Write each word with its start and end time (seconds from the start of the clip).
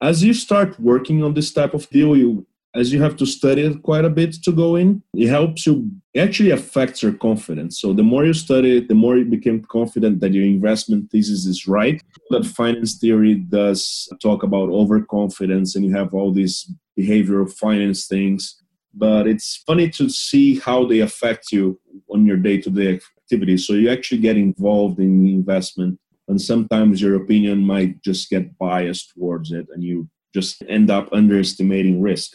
as 0.00 0.22
you 0.22 0.34
start 0.34 0.78
working 0.78 1.22
on 1.22 1.34
this 1.34 1.52
type 1.52 1.74
of 1.74 1.88
deal, 1.90 2.16
you 2.16 2.46
as 2.76 2.92
you 2.92 3.00
have 3.00 3.16
to 3.16 3.26
study 3.26 3.62
it 3.62 3.82
quite 3.82 4.04
a 4.04 4.10
bit 4.10 4.34
to 4.44 4.52
go 4.52 4.76
in, 4.76 5.02
it 5.14 5.28
helps 5.28 5.66
you 5.66 5.90
actually 6.16 6.50
affects 6.50 7.02
your 7.02 7.12
confidence. 7.12 7.80
So 7.80 7.94
the 7.94 8.02
more 8.02 8.26
you 8.26 8.34
study 8.34 8.76
it, 8.76 8.88
the 8.88 8.94
more 8.94 9.16
you 9.16 9.24
become 9.24 9.62
confident 9.62 10.20
that 10.20 10.34
your 10.34 10.44
investment 10.44 11.10
thesis 11.10 11.46
is 11.46 11.66
right. 11.66 12.02
That 12.30 12.44
finance 12.44 12.98
theory 12.98 13.36
does 13.36 14.08
talk 14.20 14.42
about 14.42 14.68
overconfidence 14.68 15.74
and 15.74 15.86
you 15.86 15.94
have 15.96 16.12
all 16.12 16.32
these 16.32 16.70
behavioral 16.98 17.50
finance 17.50 18.06
things. 18.06 18.60
But 18.92 19.26
it's 19.26 19.62
funny 19.66 19.88
to 19.90 20.10
see 20.10 20.58
how 20.58 20.86
they 20.86 21.00
affect 21.00 21.52
you 21.52 21.80
on 22.10 22.26
your 22.26 22.36
day-to-day 22.36 23.00
activities. 23.22 23.66
So 23.66 23.72
you 23.72 23.88
actually 23.90 24.20
get 24.20 24.36
involved 24.36 24.98
in 24.98 25.26
investment 25.26 25.98
and 26.28 26.40
sometimes 26.40 27.00
your 27.00 27.14
opinion 27.16 27.64
might 27.64 28.02
just 28.02 28.30
get 28.30 28.58
biased 28.58 29.10
towards 29.10 29.52
it 29.52 29.66
and 29.72 29.82
you 29.82 30.08
just 30.34 30.62
end 30.68 30.90
up 30.90 31.08
underestimating 31.12 32.02
risk. 32.02 32.32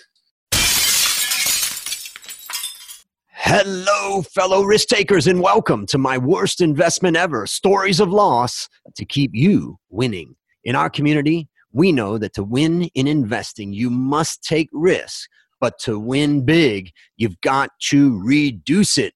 Hello, 3.27 4.21
fellow 4.21 4.63
risk 4.63 4.87
takers, 4.87 5.27
and 5.27 5.41
welcome 5.41 5.85
to 5.87 5.97
my 5.97 6.17
worst 6.17 6.61
investment 6.61 7.17
ever 7.17 7.45
stories 7.45 7.99
of 7.99 8.09
loss 8.09 8.69
to 8.95 9.03
keep 9.03 9.31
you 9.33 9.77
winning. 9.89 10.35
In 10.63 10.75
our 10.75 10.89
community, 10.89 11.49
we 11.73 11.91
know 11.91 12.17
that 12.17 12.33
to 12.35 12.43
win 12.43 12.83
in 12.95 13.07
investing, 13.07 13.73
you 13.73 13.89
must 13.89 14.43
take 14.43 14.69
risk, 14.71 15.29
but 15.59 15.77
to 15.79 15.99
win 15.99 16.45
big, 16.45 16.91
you've 17.17 17.39
got 17.41 17.71
to 17.89 18.21
reduce 18.23 18.97
it. 18.97 19.13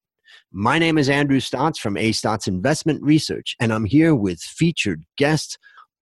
My 0.58 0.80
name 0.80 0.98
is 0.98 1.09
Andrew 1.09 1.41
Stotz 1.41 1.80
from 1.80 1.98
A 1.98 2.14
Stotz 2.14 2.48
Investment 2.48 3.04
Research, 3.04 3.58
and 3.59 3.73
I'm 3.73 3.84
here 3.84 4.16
with 4.16 4.40
featured 4.40 5.04
guest 5.18 5.58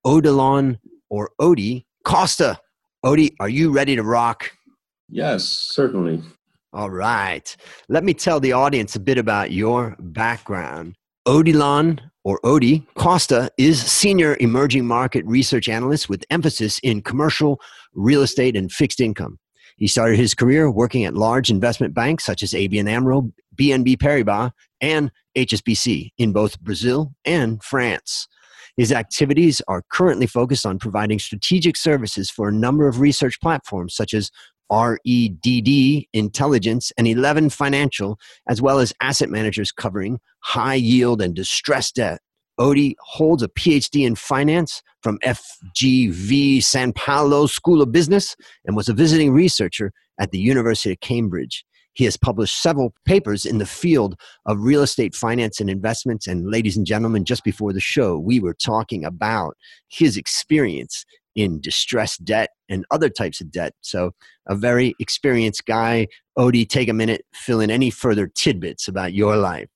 Odilon 0.05 0.77
or 1.09 1.31
Odie 1.41 1.85
Costa. 2.05 2.59
Odie, 3.03 3.33
are 3.39 3.49
you 3.49 3.71
ready 3.71 3.95
to 3.95 4.03
rock? 4.03 4.51
Yes, 5.09 5.43
certainly. 5.43 6.21
All 6.71 6.91
right. 6.91 7.57
Let 7.89 8.03
me 8.03 8.13
tell 8.13 8.39
the 8.39 8.53
audience 8.53 8.95
a 8.95 8.99
bit 8.99 9.17
about 9.17 9.51
your 9.51 9.95
background. 9.97 10.97
Odilon 11.27 11.99
or 12.23 12.39
Odie 12.45 12.85
Costa 12.93 13.49
is 13.57 13.83
senior 13.83 14.37
emerging 14.39 14.85
market 14.85 15.25
research 15.25 15.67
analyst 15.67 16.09
with 16.09 16.23
emphasis 16.29 16.77
in 16.83 17.01
commercial 17.01 17.59
real 17.95 18.21
estate 18.21 18.55
and 18.55 18.71
fixed 18.71 19.01
income. 19.01 19.39
He 19.77 19.87
started 19.87 20.17
his 20.17 20.33
career 20.33 20.69
working 20.69 21.05
at 21.05 21.15
large 21.15 21.49
investment 21.49 21.93
banks 21.93 22.25
such 22.25 22.43
as 22.43 22.53
ABN 22.53 22.87
AMRO, 22.87 23.31
BNP 23.55 23.97
Paribas, 23.97 24.51
and 24.81 25.11
HSBC 25.37 26.11
in 26.17 26.31
both 26.31 26.59
Brazil 26.61 27.13
and 27.25 27.63
France. 27.63 28.27
His 28.77 28.91
activities 28.91 29.61
are 29.67 29.83
currently 29.91 30.25
focused 30.25 30.65
on 30.65 30.79
providing 30.79 31.19
strategic 31.19 31.77
services 31.77 32.29
for 32.29 32.49
a 32.49 32.53
number 32.53 32.87
of 32.87 32.99
research 32.99 33.39
platforms 33.39 33.95
such 33.95 34.13
as 34.13 34.31
REDD 34.71 36.07
Intelligence 36.13 36.91
and 36.97 37.07
11 37.07 37.51
Financial, 37.51 38.17
as 38.49 38.61
well 38.61 38.79
as 38.79 38.93
asset 39.01 39.29
managers 39.29 39.71
covering 39.71 40.19
high 40.39 40.73
yield 40.73 41.21
and 41.21 41.35
distressed 41.35 41.95
debt. 41.95 42.21
Odie 42.59 42.95
holds 42.99 43.41
a 43.41 43.47
PhD 43.47 44.05
in 44.05 44.15
finance 44.15 44.81
from 45.01 45.17
FGV 45.19 46.63
Sao 46.63 46.91
Paulo 46.91 47.47
School 47.47 47.81
of 47.81 47.91
Business 47.91 48.35
and 48.65 48.75
was 48.75 48.89
a 48.89 48.93
visiting 48.93 49.31
researcher 49.31 49.91
at 50.19 50.31
the 50.31 50.39
University 50.39 50.91
of 50.91 50.99
Cambridge. 50.99 51.65
He 51.93 52.05
has 52.05 52.17
published 52.17 52.61
several 52.61 52.93
papers 53.05 53.45
in 53.45 53.59
the 53.59 53.65
field 53.65 54.15
of 54.45 54.59
real 54.59 54.81
estate 54.81 55.13
finance 55.15 55.59
and 55.59 55.69
investments. 55.69 56.27
And, 56.27 56.49
ladies 56.49 56.75
and 56.75 56.85
gentlemen, 56.85 57.23
just 57.23 57.43
before 57.43 57.71
the 57.71 57.79
show, 57.79 58.17
we 58.17 58.39
were 58.39 58.55
talking 58.55 59.05
about 59.05 59.55
his 59.89 60.17
experience 60.17 61.05
in 61.35 61.61
distressed 61.61 62.23
debt 62.25 62.49
and 62.69 62.85
other 62.91 63.09
types 63.09 63.41
of 63.41 63.51
debt. 63.51 63.73
So, 63.81 64.11
a 64.47 64.55
very 64.55 64.95
experienced 64.99 65.65
guy. 65.65 66.07
Odie, 66.37 66.67
take 66.67 66.89
a 66.89 66.93
minute, 66.93 67.25
fill 67.33 67.61
in 67.61 67.69
any 67.69 67.91
further 67.91 68.27
tidbits 68.27 68.87
about 68.87 69.13
your 69.13 69.37
life. 69.37 69.69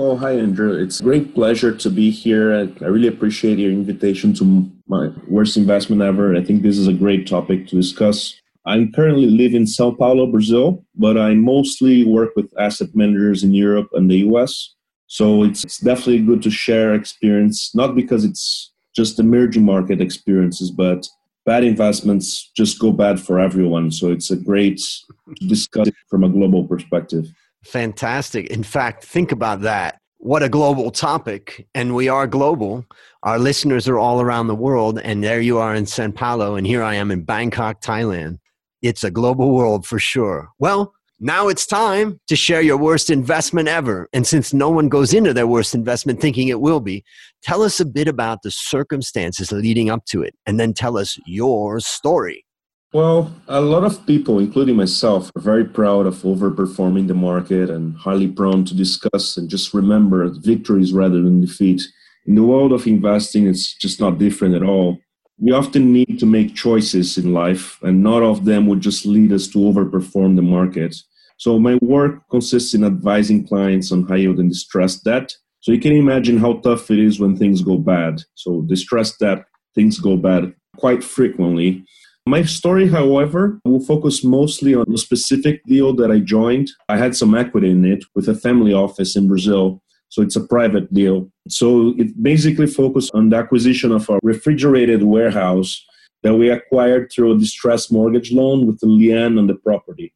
Oh, 0.00 0.16
hi, 0.16 0.38
Andrew. 0.38 0.80
It's 0.80 1.00
a 1.00 1.02
great 1.02 1.34
pleasure 1.34 1.74
to 1.74 1.90
be 1.90 2.08
here. 2.12 2.54
I, 2.54 2.84
really 2.84 3.08
appreciate 3.08 3.58
your 3.58 3.72
invitation 3.72 4.32
to 4.34 4.70
my 4.86 5.10
worst 5.26 5.56
investment 5.56 6.02
ever. 6.02 6.36
I 6.36 6.44
think 6.44 6.62
this 6.62 6.78
is 6.78 6.86
a 6.86 6.92
great 6.92 7.26
topic 7.26 7.66
to 7.66 7.74
discuss. 7.74 8.40
I 8.64 8.88
currently 8.94 9.26
live 9.26 9.54
in 9.54 9.66
Sao 9.66 9.90
Paulo, 9.90 10.28
Brazil, 10.28 10.84
but 10.94 11.18
I 11.18 11.34
mostly 11.34 12.04
work 12.04 12.36
with 12.36 12.48
asset 12.60 12.94
managers 12.94 13.42
in 13.42 13.52
Europe 13.52 13.88
and 13.92 14.08
the 14.08 14.18
US. 14.28 14.72
So 15.08 15.42
it's, 15.42 15.64
it's 15.64 15.78
definitely 15.78 16.20
good 16.20 16.42
to 16.42 16.50
share 16.50 16.94
experience, 16.94 17.74
not 17.74 17.96
because 17.96 18.24
it's 18.24 18.70
just 18.94 19.18
emerging 19.18 19.64
market 19.64 20.00
experiences, 20.00 20.70
but 20.70 21.08
bad 21.44 21.64
investments 21.64 22.52
just 22.56 22.78
go 22.78 22.92
bad 22.92 23.18
for 23.18 23.40
everyone. 23.40 23.90
So 23.90 24.12
it's 24.12 24.30
a 24.30 24.36
great 24.36 24.78
to 24.78 25.46
discussion 25.48 25.94
from 26.08 26.22
a 26.22 26.28
global 26.28 26.68
perspective. 26.68 27.26
Fantastic. 27.68 28.46
In 28.46 28.62
fact, 28.62 29.04
think 29.04 29.30
about 29.30 29.60
that. 29.60 30.00
What 30.16 30.42
a 30.42 30.48
global 30.48 30.90
topic. 30.90 31.68
And 31.74 31.94
we 31.94 32.08
are 32.08 32.26
global. 32.26 32.84
Our 33.22 33.38
listeners 33.38 33.86
are 33.86 33.98
all 33.98 34.20
around 34.20 34.46
the 34.46 34.54
world. 34.54 34.98
And 34.98 35.22
there 35.22 35.40
you 35.40 35.58
are 35.58 35.74
in 35.74 35.84
Sao 35.84 36.10
Paulo, 36.10 36.56
and 36.56 36.66
here 36.66 36.82
I 36.82 36.94
am 36.94 37.10
in 37.10 37.24
Bangkok, 37.24 37.82
Thailand. 37.82 38.38
It's 38.80 39.04
a 39.04 39.10
global 39.10 39.54
world 39.54 39.86
for 39.86 39.98
sure. 39.98 40.48
Well, 40.58 40.94
now 41.20 41.48
it's 41.48 41.66
time 41.66 42.20
to 42.28 42.36
share 42.36 42.62
your 42.62 42.76
worst 42.76 43.10
investment 43.10 43.68
ever. 43.68 44.08
And 44.12 44.26
since 44.26 44.54
no 44.54 44.70
one 44.70 44.88
goes 44.88 45.12
into 45.12 45.34
their 45.34 45.48
worst 45.48 45.74
investment 45.74 46.20
thinking 46.20 46.48
it 46.48 46.60
will 46.60 46.80
be, 46.80 47.04
tell 47.42 47.62
us 47.62 47.80
a 47.80 47.84
bit 47.84 48.08
about 48.08 48.42
the 48.42 48.50
circumstances 48.50 49.52
leading 49.52 49.90
up 49.90 50.04
to 50.06 50.22
it 50.22 50.34
and 50.46 50.58
then 50.58 50.72
tell 50.72 50.96
us 50.96 51.18
your 51.26 51.80
story. 51.80 52.44
Well, 52.92 53.34
a 53.48 53.60
lot 53.60 53.84
of 53.84 54.06
people, 54.06 54.38
including 54.38 54.76
myself, 54.76 55.30
are 55.36 55.42
very 55.42 55.64
proud 55.64 56.06
of 56.06 56.16
overperforming 56.22 57.06
the 57.06 57.14
market 57.14 57.68
and 57.68 57.94
highly 57.96 58.28
prone 58.28 58.64
to 58.64 58.74
discuss 58.74 59.36
and 59.36 59.48
just 59.48 59.74
remember 59.74 60.26
victories 60.28 60.92
rather 60.92 61.20
than 61.22 61.42
defeat. 61.42 61.82
In 62.26 62.34
the 62.34 62.44
world 62.44 62.72
of 62.72 62.86
investing, 62.86 63.46
it's 63.46 63.74
just 63.74 64.00
not 64.00 64.18
different 64.18 64.54
at 64.54 64.62
all 64.62 64.98
we 65.38 65.52
often 65.52 65.92
need 65.92 66.18
to 66.18 66.26
make 66.26 66.54
choices 66.54 67.16
in 67.16 67.32
life, 67.32 67.78
and 67.82 68.02
not 68.02 68.22
all 68.22 68.32
of 68.32 68.44
them 68.44 68.66
would 68.66 68.80
just 68.80 69.06
lead 69.06 69.32
us 69.32 69.46
to 69.48 69.58
overperform 69.58 70.34
the 70.34 70.42
market. 70.42 70.96
So, 71.36 71.58
my 71.58 71.78
work 71.80 72.28
consists 72.30 72.74
in 72.74 72.82
advising 72.82 73.46
clients 73.46 73.92
on 73.92 74.02
high 74.02 74.16
yield 74.16 74.40
and 74.40 74.50
distressed 74.50 75.04
debt. 75.04 75.36
So, 75.60 75.70
you 75.70 75.78
can 75.78 75.92
imagine 75.92 76.38
how 76.38 76.54
tough 76.54 76.90
it 76.90 76.98
is 76.98 77.20
when 77.20 77.36
things 77.36 77.62
go 77.62 77.78
bad. 77.78 78.22
So, 78.34 78.62
distressed 78.62 79.20
debt, 79.20 79.44
things 79.76 80.00
go 80.00 80.16
bad 80.16 80.52
quite 80.76 81.04
frequently. 81.04 81.84
My 82.28 82.42
story, 82.42 82.88
however, 82.88 83.58
will 83.64 83.80
focus 83.80 84.22
mostly 84.22 84.74
on 84.74 84.84
the 84.88 84.98
specific 84.98 85.64
deal 85.64 85.94
that 85.94 86.10
I 86.10 86.18
joined. 86.18 86.70
I 86.88 86.98
had 86.98 87.16
some 87.16 87.34
equity 87.34 87.70
in 87.70 87.84
it 87.84 88.04
with 88.14 88.28
a 88.28 88.34
family 88.34 88.74
office 88.74 89.16
in 89.16 89.28
Brazil 89.28 89.82
so 90.10 90.22
it's 90.22 90.36
a 90.36 90.46
private 90.46 90.92
deal. 90.92 91.30
So 91.48 91.94
it 91.98 92.22
basically 92.22 92.66
focused 92.66 93.10
on 93.14 93.28
the 93.28 93.36
acquisition 93.36 93.92
of 93.92 94.08
a 94.08 94.18
refrigerated 94.22 95.02
warehouse 95.02 95.84
that 96.22 96.34
we 96.34 96.50
acquired 96.50 97.10
through 97.12 97.32
a 97.32 97.38
distressed 97.38 97.92
mortgage 97.92 98.32
loan 98.32 98.66
with 98.66 98.80
the 98.80 98.86
lien 98.86 99.38
on 99.38 99.46
the 99.46 99.54
property. 99.54 100.12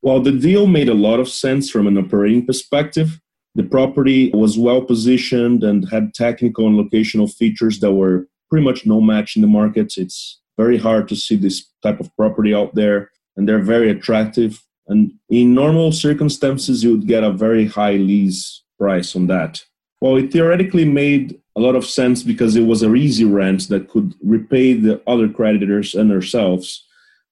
While 0.00 0.20
the 0.20 0.32
deal 0.32 0.66
made 0.66 0.88
a 0.88 0.94
lot 0.94 1.20
of 1.20 1.28
sense 1.28 1.70
from 1.70 1.86
an 1.86 1.98
operating 1.98 2.46
perspective, 2.46 3.20
the 3.54 3.64
property 3.64 4.30
was 4.32 4.58
well 4.58 4.82
positioned 4.82 5.64
and 5.64 5.88
had 5.90 6.14
technical 6.14 6.66
and 6.66 6.78
locational 6.78 7.32
features 7.32 7.80
that 7.80 7.92
were 7.92 8.28
pretty 8.48 8.64
much 8.64 8.86
no 8.86 9.00
match 9.00 9.36
in 9.36 9.42
the 9.42 9.48
market. 9.48 9.94
It's 9.96 10.40
very 10.62 10.78
hard 10.78 11.08
to 11.08 11.16
see 11.16 11.36
this 11.36 11.58
type 11.82 12.00
of 12.00 12.14
property 12.16 12.52
out 12.60 12.74
there, 12.74 13.10
and 13.36 13.42
they're 13.46 13.68
very 13.74 13.90
attractive. 13.90 14.52
And 14.88 15.12
in 15.28 15.54
normal 15.54 15.92
circumstances, 15.92 16.82
you 16.82 16.90
would 16.92 17.06
get 17.06 17.24
a 17.24 17.32
very 17.46 17.66
high 17.66 17.96
lease 18.10 18.60
price 18.80 19.14
on 19.14 19.26
that? 19.28 19.62
Well, 20.00 20.16
it 20.16 20.32
theoretically 20.32 20.86
made 20.86 21.38
a 21.56 21.60
lot 21.60 21.76
of 21.76 21.84
sense 21.84 22.22
because 22.22 22.56
it 22.56 22.66
was 22.72 22.82
a 22.82 22.94
easy 22.94 23.26
rent 23.40 23.68
that 23.68 23.88
could 23.90 24.14
repay 24.24 24.72
the 24.72 25.00
other 25.06 25.28
creditors 25.28 25.94
and 25.94 26.10
ourselves. 26.10 26.86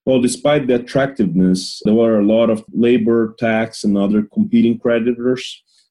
Well, 0.04 0.20
despite 0.20 0.66
the 0.66 0.76
attractiveness, 0.76 1.80
there 1.84 1.94
were 1.94 2.18
a 2.20 2.30
lot 2.36 2.50
of 2.50 2.64
labor, 2.72 3.34
tax, 3.38 3.84
and 3.84 3.96
other 3.96 4.22
competing 4.22 4.78
creditors. 4.78 5.42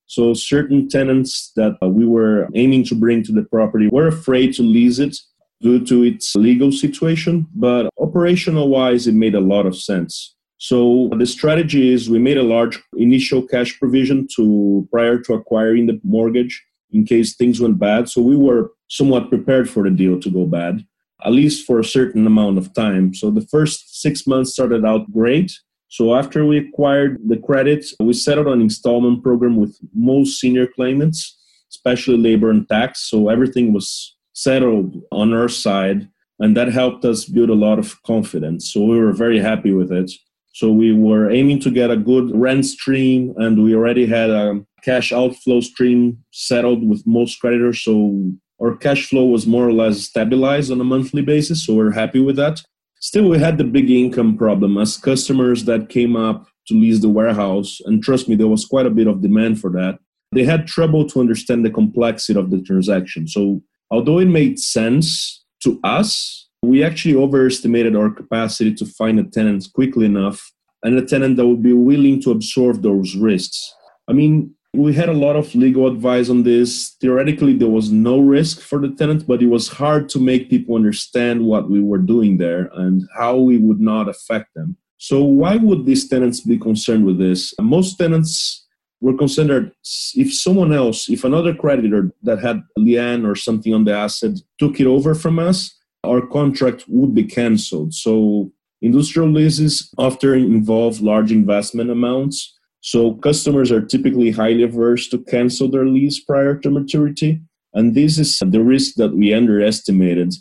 So, 0.06 0.34
certain 0.34 0.88
tenants 0.88 1.52
that 1.56 1.74
we 1.82 2.06
were 2.06 2.48
aiming 2.56 2.84
to 2.86 2.96
bring 2.96 3.24
to 3.24 3.34
the 3.34 3.44
property 3.44 3.88
were 3.92 4.08
afraid 4.08 4.54
to 4.54 4.64
lease 4.64 5.00
it 5.00 5.18
due 5.62 5.84
to 5.86 6.04
its 6.04 6.36
legal 6.36 6.72
situation, 6.72 7.48
but 7.56 7.90
operational 8.00 8.70
wise, 8.70 9.08
it 9.08 9.16
made 9.16 9.36
a 9.36 9.40
lot 9.40 9.66
of 9.66 9.76
sense. 9.76 10.36
So 10.60 11.10
the 11.18 11.26
strategy 11.26 11.94
is 11.94 12.10
we 12.10 12.20
made 12.20 12.38
a 12.38 12.44
large 12.44 12.82
initial 12.98 13.42
cash 13.44 13.78
provision 13.80 14.28
to 14.36 14.88
prior 14.92 15.20
to 15.20 15.34
acquiring 15.34 15.86
the 15.86 16.00
mortgage 16.04 16.64
in 16.92 17.06
case 17.06 17.36
things 17.36 17.60
went 17.60 17.78
bad. 17.80 18.10
So 18.10 18.22
we 18.22 18.36
were 18.36 18.72
somewhat 18.88 19.30
prepared 19.30 19.70
for 19.70 19.84
the 19.84 19.92
deal 19.92 20.20
to 20.20 20.30
go 20.32 20.46
bad, 20.46 20.86
at 21.24 21.32
least 21.32 21.66
for 21.66 21.80
a 21.80 21.86
certain 21.86 22.26
amount 22.26 22.58
of 22.58 22.74
time. 22.74 23.14
So 23.14 23.30
the 23.30 23.46
first 23.52 24.02
six 24.02 24.26
months 24.26 24.54
started 24.54 24.86
out 24.86 25.12
great. 25.12 25.52
So 25.90 26.16
after 26.16 26.46
we 26.46 26.58
acquired 26.58 27.20
the 27.28 27.38
credit, 27.38 27.86
we 28.00 28.14
settled 28.14 28.48
an 28.48 28.62
installment 28.62 29.24
program 29.24 29.58
with 29.58 29.78
most 29.94 30.40
senior 30.40 30.68
claimants, 30.68 31.38
especially 31.72 32.18
labor 32.18 32.50
and 32.50 32.68
tax. 32.68 33.10
So 33.10 33.30
everything 33.30 33.74
was 33.74 34.17
settled 34.38 35.02
on 35.12 35.34
our 35.34 35.50
side 35.50 36.08
and 36.40 36.56
that 36.56 36.72
helped 36.72 37.04
us 37.06 37.26
build 37.26 37.50
a 37.50 37.56
lot 37.56 37.80
of 37.80 38.02
confidence. 38.04 38.72
So 38.72 38.84
we 38.84 39.00
were 39.00 39.12
very 39.12 39.40
happy 39.40 39.74
with 39.74 39.92
it. 39.92 40.12
So 40.54 40.72
we 40.72 40.94
were 40.94 41.30
aiming 41.30 41.60
to 41.62 41.72
get 41.72 41.92
a 41.92 41.98
good 41.98 42.32
rent 42.34 42.66
stream, 42.66 43.34
and 43.38 43.64
we 43.64 43.76
already 43.76 44.06
had 44.06 44.30
a 44.30 44.64
cash 44.84 45.12
outflow 45.12 45.62
stream 45.62 46.24
settled 46.32 46.88
with 46.88 47.06
most 47.06 47.40
creditors. 47.40 47.84
So 47.84 48.32
our 48.62 48.76
cash 48.76 49.08
flow 49.10 49.26
was 49.26 49.46
more 49.46 49.68
or 49.68 49.74
less 49.74 50.02
stabilized 50.02 50.72
on 50.72 50.82
a 50.82 50.84
monthly 50.84 51.22
basis. 51.22 51.66
So 51.66 51.76
we're 51.76 51.92
happy 51.92 52.20
with 52.20 52.36
that. 52.38 52.64
Still, 53.00 53.30
we 53.30 53.38
had 53.38 53.60
the 53.60 53.64
big 53.64 53.92
income 53.92 54.38
problem 54.38 54.78
as 54.78 54.98
customers 54.98 55.66
that 55.66 55.90
came 55.90 56.16
up 56.16 56.48
to 56.68 56.74
lease 56.74 57.02
the 57.02 57.10
warehouse, 57.10 57.80
and 57.86 58.04
trust 58.04 58.28
me, 58.28 58.36
there 58.36 58.48
was 58.48 58.66
quite 58.66 58.88
a 58.88 58.98
bit 59.00 59.08
of 59.08 59.22
demand 59.22 59.60
for 59.60 59.70
that. 59.72 60.00
They 60.32 60.44
had 60.44 60.68
trouble 60.68 61.08
to 61.10 61.20
understand 61.20 61.64
the 61.64 61.70
complexity 61.70 62.38
of 62.38 62.50
the 62.50 62.62
transaction. 62.62 63.28
So, 63.28 63.62
although 63.92 64.20
it 64.20 64.26
made 64.26 64.60
sense 64.60 65.44
to 65.64 65.80
us, 65.84 66.48
we 66.62 66.84
actually 66.84 67.16
overestimated 67.16 67.96
our 67.96 68.10
capacity 68.10 68.74
to 68.76 68.86
find 68.86 69.20
a 69.20 69.24
tenant 69.24 69.68
quickly 69.74 70.06
enough 70.06 70.52
and 70.84 70.98
a 70.98 71.06
tenant 71.06 71.38
that 71.38 71.48
would 71.48 71.64
be 71.64 71.74
willing 71.74 72.22
to 72.22 72.32
absorb 72.32 72.82
those 72.82 73.16
risks. 73.16 73.74
I 74.08 74.14
mean, 74.14 74.54
we 74.74 74.94
had 74.94 75.10
a 75.10 75.14
lot 75.14 75.36
of 75.36 75.54
legal 75.56 75.88
advice 75.88 76.30
on 76.30 76.44
this. 76.44 76.96
Theoretically, 77.02 77.54
there 77.54 77.70
was 77.70 77.92
no 77.92 78.20
risk 78.20 78.60
for 78.60 78.80
the 78.80 78.90
tenant, 78.90 79.26
but 79.26 79.42
it 79.42 79.48
was 79.48 79.68
hard 79.68 80.08
to 80.10 80.20
make 80.20 80.50
people 80.50 80.76
understand 80.76 81.46
what 81.46 81.70
we 81.70 81.82
were 81.82 81.98
doing 81.98 82.38
there 82.38 82.70
and 82.76 83.04
how 83.18 83.38
we 83.38 83.58
would 83.58 83.80
not 83.80 84.08
affect 84.08 84.54
them. 84.56 84.78
So, 84.98 85.24
why 85.24 85.58
would 85.58 85.86
these 85.86 86.08
tenants 86.08 86.42
be 86.42 86.58
concerned 86.58 87.06
with 87.06 87.18
this? 87.18 87.54
Most 87.60 87.98
tenants 87.98 88.67
were 89.00 89.16
considered 89.16 89.72
if 90.16 90.34
someone 90.34 90.74
else, 90.74 91.10
if 91.10 91.24
another 91.24 91.54
creditor 91.54 92.12
that 92.24 92.40
had 92.40 92.64
lien 92.78 93.26
or 93.26 93.36
something 93.36 93.74
on 93.74 93.86
the 93.86 93.94
asset 93.94 94.32
took 94.60 94.80
it 94.80 94.88
over 94.88 95.14
from 95.14 95.40
us, 95.40 95.78
our 96.04 96.26
contract 96.26 96.86
would 96.88 97.14
be 97.14 97.24
canceled. 97.24 97.94
So, 97.94 98.52
industrial 98.82 99.30
leases 99.30 99.92
often 99.98 100.44
involve 100.44 101.02
large 101.02 101.32
investment 101.32 101.90
amounts 101.90 102.58
so 102.82 103.16
customers 103.16 103.70
are 103.70 103.82
typically 103.82 104.32
highly 104.32 104.64
averse 104.64 105.10
to 105.10 105.18
cancel 105.18 105.70
their 105.70 105.86
lease 105.86 106.22
prior 106.22 106.56
to 106.60 106.70
maturity. 106.70 107.42
And 107.74 107.94
this 107.94 108.18
is 108.18 108.40
the 108.40 108.64
risk 108.64 108.96
that 108.96 109.14
we 109.14 109.34
underestimated. 109.34 110.34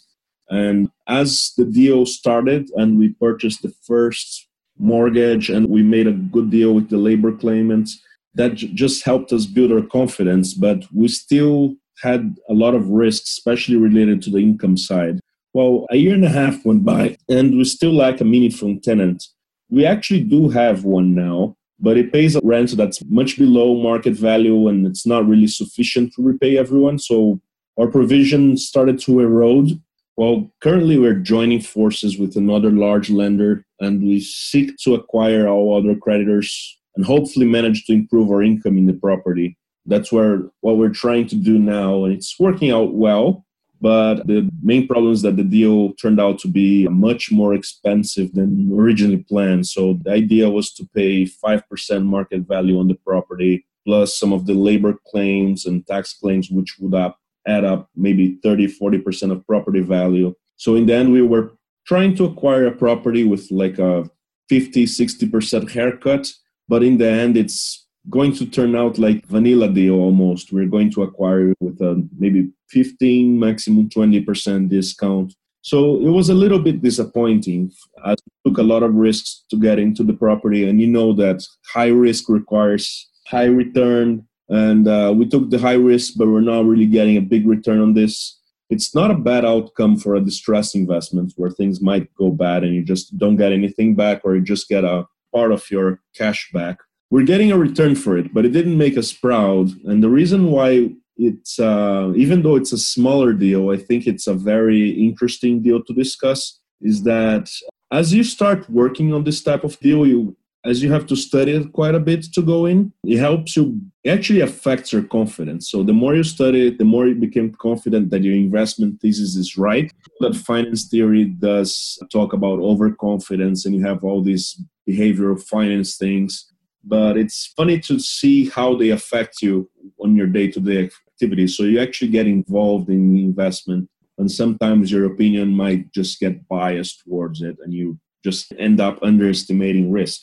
And 0.49 0.88
as 1.09 1.52
the 1.56 1.64
deal 1.64 2.06
started 2.06 2.70
and 2.76 2.99
we 2.99 3.09
purchased 3.14 3.62
the 3.62 3.75
first 3.85 4.47
mortgage 4.79 5.50
and 5.50 5.69
we 5.69 5.82
made 5.82 6.06
a 6.06 6.12
good 6.12 6.50
deal 6.50 6.73
with 6.73 6.88
the 6.88 6.99
labor 6.99 7.32
claimants, 7.32 8.00
that 8.37 8.55
j- 8.55 8.69
just 8.73 9.05
helped 9.05 9.33
us 9.33 9.47
build 9.47 9.73
our 9.73 9.83
confidence. 9.83 10.55
But 10.55 10.85
we 10.93 11.09
still 11.09 11.75
had 12.03 12.37
a 12.49 12.55
lot 12.55 12.75
of 12.75 12.88
risks, 12.88 13.31
especially 13.31 13.77
related 13.77 14.23
to 14.23 14.31
the 14.31 14.38
income 14.38 14.77
side. 14.77 15.21
Well, 15.55 15.87
a 15.91 15.97
year 15.97 16.15
and 16.15 16.25
a 16.25 16.29
half 16.29 16.65
went 16.67 16.85
by 16.85 17.17
and 17.29 17.56
we 17.56 17.65
still 17.65 17.94
lack 17.94 18.21
a 18.21 18.25
meaningful 18.25 18.79
tenant. 18.81 19.25
We 19.71 19.87
actually 19.87 20.23
do 20.23 20.50
have 20.50 20.85
one 20.85 21.15
now, 21.15 21.56
but 21.81 21.97
it 21.97 22.12
pays 22.12 22.37
a 22.37 22.41
rent 22.44 22.77
that's 22.77 23.03
much 23.06 23.38
below 23.38 23.75
market 23.75 24.12
value 24.12 24.69
and 24.69 24.87
it's 24.87 25.06
not 25.06 25.27
really 25.27 25.47
sufficient 25.47 26.12
to 26.15 26.23
repay 26.23 26.59
everyone. 26.59 26.99
So 26.99 27.41
our 27.79 27.87
provision 27.87 28.59
started 28.59 28.99
to 29.00 29.21
erode. 29.21 29.81
Well, 30.19 30.50
currently 30.61 30.99
we're 30.99 31.15
joining 31.15 31.61
forces 31.62 32.19
with 32.19 32.37
another 32.37 32.71
large 32.71 33.09
lender 33.09 33.65
and 33.81 34.03
we 34.03 34.21
seek 34.21 34.77
to 34.85 34.94
acquire 34.94 35.49
all 35.49 35.75
other 35.75 35.97
creditors 35.97 36.79
and 36.96 37.04
hopefully 37.04 37.46
manage 37.46 37.84
to 37.84 37.93
improve 37.93 38.31
our 38.31 38.43
income 38.43 38.78
in 38.78 38.87
the 38.87 38.94
property. 38.94 39.56
That's 39.84 40.10
where 40.10 40.44
what 40.60 40.78
we're 40.78 40.90
trying 40.90 41.28
to 41.28 41.37
do 41.37 41.58
now, 41.58 42.04
and 42.04 42.14
it's 42.14 42.38
working 42.38 42.70
out 42.70 42.94
well. 42.94 43.44
But 43.81 44.26
the 44.26 44.50
main 44.62 44.88
problem 44.88 45.12
is 45.12 45.22
that 45.22 45.37
the 45.37 45.44
deal 45.44 45.93
turned 45.94 46.19
out 46.19 46.38
to 46.40 46.48
be 46.48 46.88
much 46.88 47.31
more 47.31 47.54
expensive 47.54 48.32
than 48.32 48.70
originally 48.72 49.19
planned. 49.28 49.66
So 49.66 49.98
the 50.02 50.12
idea 50.12 50.48
was 50.48 50.72
to 50.75 50.88
pay 50.94 51.25
5% 51.25 52.04
market 52.04 52.48
value 52.48 52.81
on 52.81 52.88
the 52.88 52.94
property, 52.94 53.66
plus 53.87 54.19
some 54.19 54.32
of 54.32 54.46
the 54.46 54.54
labor 54.54 54.99
claims 55.06 55.66
and 55.66 55.87
tax 55.87 56.14
claims, 56.14 56.50
which 56.50 56.76
would 56.81 56.94
up, 56.94 57.19
add 57.46 57.64
up 57.64 57.90
maybe 57.94 58.38
30, 58.42 58.66
40% 58.78 59.31
of 59.31 59.46
property 59.46 59.81
value. 59.81 60.34
So 60.56 60.75
in 60.75 60.87
the 60.87 60.94
end, 60.94 61.12
we 61.12 61.20
were 61.20 61.52
trying 61.87 62.16
to 62.16 62.25
acquire 62.25 62.66
a 62.66 62.72
property 62.72 63.25
with 63.25 63.50
like 63.50 63.78
a 63.78 64.08
50, 64.49 64.87
60% 64.87 65.70
haircut. 65.70 66.32
But 66.68 66.82
in 66.82 66.98
the 66.98 67.08
end, 67.08 67.36
it's 67.36 67.86
going 68.08 68.32
to 68.34 68.46
turn 68.46 68.76
out 68.76 68.98
like 68.98 69.26
vanilla 69.26 69.68
deal 69.68 69.94
almost. 69.94 70.52
We're 70.52 70.66
going 70.66 70.90
to 70.92 71.02
acquire 71.02 71.54
with 71.60 71.80
a 71.80 72.06
maybe 72.18 72.50
15, 72.70 73.38
maximum 73.38 73.88
20% 73.88 74.68
discount. 74.68 75.34
So 75.62 75.96
it 75.96 76.10
was 76.10 76.28
a 76.28 76.34
little 76.34 76.60
bit 76.60 76.80
disappointing. 76.80 77.72
I 78.04 78.14
took 78.46 78.58
a 78.58 78.62
lot 78.62 78.84
of 78.84 78.94
risks 78.94 79.44
to 79.50 79.56
get 79.56 79.80
into 79.80 80.04
the 80.04 80.12
property, 80.12 80.68
and 80.68 80.80
you 80.80 80.86
know 80.86 81.12
that 81.14 81.44
high 81.72 81.88
risk 81.88 82.28
requires 82.28 83.08
high 83.26 83.46
return. 83.46 84.26
And 84.48 84.86
uh, 84.86 85.12
we 85.16 85.28
took 85.28 85.50
the 85.50 85.58
high 85.58 85.74
risk, 85.74 86.12
but 86.16 86.28
we're 86.28 86.40
not 86.40 86.66
really 86.66 86.86
getting 86.86 87.16
a 87.16 87.20
big 87.20 87.48
return 87.48 87.80
on 87.80 87.94
this. 87.94 88.38
It's 88.70 88.94
not 88.94 89.10
a 89.10 89.18
bad 89.18 89.44
outcome 89.44 89.96
for 89.96 90.14
a 90.14 90.20
distressed 90.20 90.76
investment 90.76 91.32
where 91.36 91.50
things 91.50 91.80
might 91.80 92.14
go 92.14 92.30
bad 92.30 92.62
and 92.62 92.72
you 92.72 92.84
just 92.84 93.18
don't 93.18 93.36
get 93.36 93.52
anything 93.52 93.96
back 93.96 94.20
or 94.24 94.36
you 94.36 94.42
just 94.42 94.68
get 94.68 94.84
a 94.84 95.04
part 95.37 95.50
of 95.56 95.62
your 95.71 95.88
cash 96.21 96.41
back 96.59 96.77
we're 97.11 97.25
getting 97.25 97.53
a 97.53 97.59
return 97.59 97.94
for 97.94 98.17
it, 98.19 98.35
but 98.35 98.44
it 98.44 98.50
didn't 98.50 98.77
make 98.77 98.97
us 98.99 99.12
proud. 99.12 99.71
And 99.85 100.03
the 100.03 100.09
reason 100.09 100.50
why 100.50 100.91
it's, 101.17 101.59
uh, 101.59 102.12
even 102.17 102.43
though 102.43 102.56
it's 102.56 102.73
a 102.73 102.79
smaller 102.79 103.33
deal, 103.33 103.71
I 103.71 103.77
think 103.77 104.06
it's 104.06 104.27
a 104.27 104.35
very 104.35 104.91
interesting 104.91 105.62
deal 105.62 105.83
to 105.85 105.94
discuss. 105.94 106.59
Is 106.81 107.05
that 107.05 107.50
as 107.91 108.12
you 108.12 108.25
start 108.25 108.69
working 108.69 109.15
on 109.15 109.25
this 109.25 109.43
type 109.43 109.65
of 109.65 109.79
deal, 109.81 110.06
you 110.06 110.37
as 110.66 110.82
you 110.82 110.90
have 110.92 111.06
to 111.06 111.16
study 111.16 111.52
it 111.52 111.72
quite 111.72 111.94
a 111.94 112.00
bit 112.00 112.24
to 112.34 112.42
go 112.42 112.66
in, 112.66 112.92
it 113.04 113.18
helps 113.18 113.56
you 113.56 113.80
actually 114.06 114.40
affects 114.40 114.92
your 114.92 115.02
confidence. 115.02 115.70
So 115.70 115.82
the 115.82 115.92
more 115.92 116.14
you 116.14 116.22
study 116.22 116.68
it, 116.68 116.78
the 116.78 116.84
more 116.84 117.06
you 117.06 117.14
become 117.14 117.52
confident 117.52 118.10
that 118.10 118.22
your 118.22 118.34
investment 118.34 119.00
thesis 119.00 119.36
is 119.36 119.56
right. 119.56 119.92
That 120.20 120.36
finance 120.36 120.88
theory 120.88 121.24
does 121.24 121.98
talk 122.12 122.32
about 122.32 122.60
overconfidence 122.60 123.66
and 123.66 123.74
you 123.74 123.84
have 123.84 124.04
all 124.04 124.22
these 124.22 124.60
behavioral 124.88 125.40
finance 125.40 125.96
things 125.96 126.52
but 126.86 127.16
it's 127.18 127.52
funny 127.56 127.80
to 127.80 127.98
see 127.98 128.48
how 128.48 128.76
they 128.76 128.90
affect 128.90 129.42
you 129.42 129.68
on 130.00 130.14
your 130.14 130.28
day-to-day 130.28 130.88
activities 131.10 131.56
so 131.56 131.64
you 131.64 131.80
actually 131.80 132.10
get 132.10 132.26
involved 132.26 132.88
in 132.88 133.16
investment 133.16 133.88
and 134.18 134.30
sometimes 134.30 134.90
your 134.90 135.04
opinion 135.04 135.48
might 135.48 135.92
just 135.92 136.20
get 136.20 136.46
biased 136.48 137.02
towards 137.02 137.42
it 137.42 137.56
and 137.62 137.74
you 137.74 137.98
just 138.24 138.52
end 138.58 138.80
up 138.80 138.98
underestimating 139.02 139.90
risk 139.90 140.23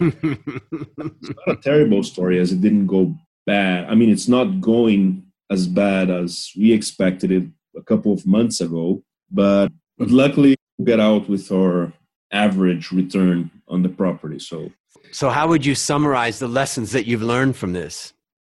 it's 0.00 1.30
not 1.36 1.48
a 1.48 1.56
terrible 1.56 2.02
story 2.02 2.38
as 2.38 2.52
it 2.52 2.60
didn't 2.60 2.86
go 2.86 3.14
bad 3.46 3.84
i 3.90 3.94
mean 3.94 4.10
it's 4.10 4.28
not 4.28 4.60
going 4.60 5.22
as 5.50 5.66
bad 5.66 6.10
as 6.10 6.50
we 6.56 6.72
expected 6.72 7.30
it 7.30 7.44
a 7.76 7.82
couple 7.82 8.12
of 8.12 8.26
months 8.26 8.60
ago 8.60 9.02
but, 9.30 9.68
but 9.98 10.10
luckily 10.10 10.56
we 10.78 10.84
get 10.84 11.00
out 11.00 11.28
with 11.28 11.50
our 11.52 11.92
average 12.32 12.90
return 12.90 13.50
on 13.68 13.82
the 13.82 13.88
property 13.88 14.38
so 14.38 14.70
so, 15.14 15.30
how 15.30 15.46
would 15.46 15.64
you 15.64 15.76
summarize 15.76 16.40
the 16.40 16.48
lessons 16.48 16.90
that 16.90 17.06
you've 17.06 17.22
learned 17.22 17.54
from 17.54 17.72
this? 17.72 18.12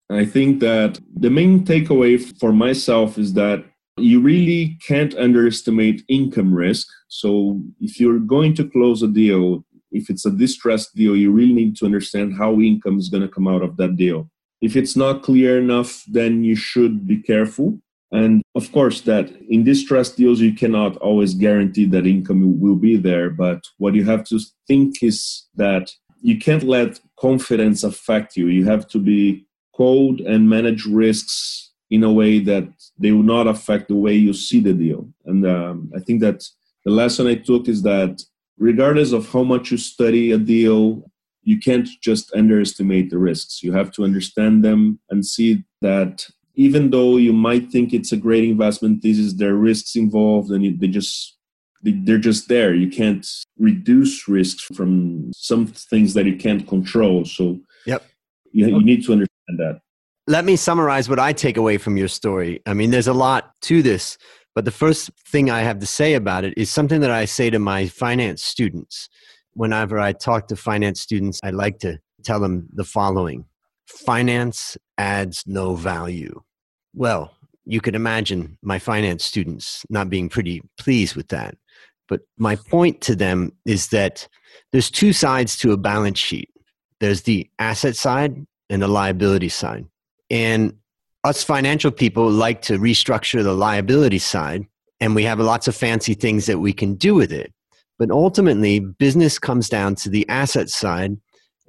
I 0.10 0.26
think 0.26 0.60
that 0.60 1.00
the 1.16 1.30
main 1.30 1.64
takeaway 1.64 2.20
for 2.38 2.52
myself 2.52 3.18
is 3.18 3.32
that 3.36 3.64
you 3.96 4.20
really 4.20 4.78
can't 4.86 5.16
underestimate 5.16 6.04
income 6.10 6.54
risk. 6.54 6.86
So, 7.08 7.62
if 7.80 7.98
you're 7.98 8.20
going 8.20 8.56
to 8.56 8.68
close 8.68 9.02
a 9.04 9.08
deal, 9.08 9.64
if 9.92 10.10
it's 10.10 10.26
a 10.26 10.32
distressed 10.32 10.96
deal, 10.96 11.16
you 11.16 11.32
really 11.32 11.54
need 11.54 11.76
to 11.78 11.86
understand 11.86 12.38
how 12.38 12.60
income 12.60 12.98
is 12.98 13.10
going 13.10 13.24
to 13.24 13.30
come 13.30 13.48
out 13.48 13.62
of 13.62 13.78
that 13.78 13.96
deal. 13.96 14.30
If 14.62 14.76
it's 14.76 14.96
not 14.96 15.24
clear 15.24 15.58
enough, 15.60 16.04
then 16.08 16.44
you 16.44 16.56
should 16.56 17.08
be 17.08 17.18
careful. 17.22 17.80
And 18.12 18.42
of 18.56 18.72
course, 18.72 19.02
that 19.02 19.30
in 19.50 19.64
distressed 19.64 20.18
deals, 20.18 20.42
you 20.42 20.54
cannot 20.54 20.98
always 20.98 21.34
guarantee 21.34 21.86
that 21.86 22.08
income 22.08 22.60
will 22.60 22.76
be 22.76 22.98
there. 22.98 23.30
But 23.30 23.64
what 23.78 23.94
you 23.94 24.04
have 24.06 24.24
to 24.26 24.40
think 24.68 25.04
is 25.04 25.46
that 25.56 25.92
you 26.22 26.38
can't 26.38 26.64
let 26.64 27.00
confidence 27.20 27.84
affect 27.84 28.36
you. 28.36 28.48
You 28.48 28.66
have 28.66 28.88
to 28.90 29.00
be 29.00 29.46
cold 29.76 30.22
and 30.22 30.50
manage 30.50 30.86
risks 30.86 31.72
in 31.90 32.04
a 32.04 32.12
way 32.12 32.40
that 32.40 32.68
they 32.98 33.12
will 33.12 33.24
not 33.24 33.48
affect 33.48 33.88
the 33.88 33.96
way 33.96 34.14
you 34.14 34.34
see 34.34 34.60
the 34.60 34.74
deal. 34.74 35.08
And 35.26 35.46
um, 35.46 35.92
I 35.96 36.00
think 36.00 36.22
that 36.22 36.44
the 36.86 36.92
lesson 36.92 37.28
I 37.28 37.36
took 37.36 37.68
is 37.68 37.82
that 37.84 38.22
regardless 38.60 39.12
of 39.12 39.32
how 39.32 39.44
much 39.44 39.72
you 39.72 39.78
study 39.78 40.32
a 40.32 40.38
deal, 40.38 41.10
you 41.42 41.60
can't 41.60 41.88
just 42.02 42.34
underestimate 42.36 43.10
the 43.10 43.18
risks. 43.18 43.64
You 43.64 43.72
have 43.74 43.92
to 43.94 44.04
understand 44.04 44.64
them 44.64 45.00
and 45.10 45.26
see 45.26 45.64
that 45.82 46.28
even 46.56 46.90
though 46.90 47.18
you 47.18 47.34
might 47.34 47.72
think 47.72 47.94
it's 47.94 48.12
a 48.12 48.18
great 48.18 48.44
investment 48.44 49.02
thesis, 49.02 49.34
there 49.34 49.52
are 49.52 49.58
risks 49.58 49.96
involved 49.96 50.52
and 50.52 50.80
they 50.80 50.88
just 50.88 51.38
they're 51.82 52.18
just 52.18 52.50
there. 52.50 52.74
You 52.74 52.90
can't 52.90 53.26
reduce 53.58 54.28
risks 54.28 54.64
from 54.76 55.32
some 55.34 55.66
things 55.66 56.14
that 56.14 56.26
you 56.26 56.36
can't 56.36 56.68
control. 56.68 57.24
So, 57.24 57.60
yep, 57.86 58.04
you, 58.52 58.68
you 58.68 58.84
need 58.84 59.06
to 59.06 59.14
understand 59.14 59.60
that. 59.60 59.80
Let 60.28 60.46
me 60.46 60.58
summarize 60.58 61.10
what 61.10 61.20
I 61.20 61.34
take 61.34 61.58
away 61.58 61.78
from 61.78 61.98
your 61.98 62.10
story. 62.10 62.62
I 62.66 62.74
mean, 62.74 62.92
there's 62.92 63.08
a 63.08 63.14
lot 63.14 63.54
to 63.62 63.82
this, 63.82 64.18
But 64.60 64.66
the 64.66 64.72
first 64.72 65.10
thing 65.26 65.50
I 65.50 65.62
have 65.62 65.80
to 65.80 65.86
say 65.86 66.16
about 66.16 66.44
it 66.44 66.54
is 66.58 66.70
something 66.70 67.00
that 67.00 67.12
I 67.12 67.24
say 67.24 67.50
to 67.50 67.60
my 67.60 67.88
finance 67.88 68.44
students. 68.44 69.08
Whenever 69.54 69.98
I 69.98 70.12
talk 70.12 70.50
to 70.50 70.58
finance 70.58 71.00
students, 71.00 71.40
I 71.46 71.52
like 71.52 71.80
to 71.80 71.98
tell 72.26 72.42
them 72.42 72.68
the 72.74 72.84
following 72.84 73.46
Finance 73.86 74.78
adds 74.98 75.46
no 75.48 75.76
value. 75.76 76.42
Well, 76.94 77.32
you 77.64 77.80
could 77.80 77.96
imagine 77.96 78.58
my 78.62 78.80
finance 78.80 79.24
students 79.24 79.86
not 79.90 80.10
being 80.10 80.28
pretty 80.28 80.62
pleased 80.78 81.16
with 81.16 81.30
that. 81.30 81.56
But 82.10 82.20
my 82.38 82.58
point 82.58 83.00
to 83.04 83.16
them 83.16 83.54
is 83.66 83.88
that 83.92 84.28
there's 84.74 84.92
two 84.92 85.14
sides 85.14 85.58
to 85.60 85.72
a 85.72 85.78
balance 85.78 86.20
sheet 86.20 86.50
there's 87.00 87.22
the 87.22 87.50
asset 87.60 87.96
side 87.96 88.46
and 88.70 88.82
the 88.82 88.90
liability 88.90 89.48
side. 89.48 89.86
And 90.30 90.74
us 91.24 91.44
financial 91.44 91.92
people 91.92 92.30
like 92.30 92.62
to 92.64 92.78
restructure 92.78 93.44
the 93.44 93.54
liability 93.54 94.20
side, 94.20 94.66
and 95.00 95.16
we 95.16 95.24
have 95.24 95.40
lots 95.40 95.68
of 95.68 95.76
fancy 95.76 96.14
things 96.14 96.46
that 96.46 96.60
we 96.60 96.74
can 96.74 96.96
do 96.96 97.16
with 97.16 97.32
it. 97.32 97.54
But 97.98 98.12
ultimately, 98.12 98.80
business 98.80 99.40
comes 99.40 99.68
down 99.68 99.96
to 99.96 100.10
the 100.10 100.28
asset 100.30 100.70
side 100.70 101.18